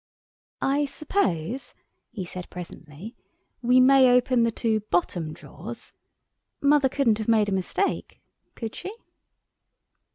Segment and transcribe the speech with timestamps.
[0.63, 1.75] "I suppose,"
[2.09, 3.15] he said presently,
[3.61, 5.93] "we may open the two bottom drawers?
[6.59, 8.91] Mother couldn't have made a mistake—could she?"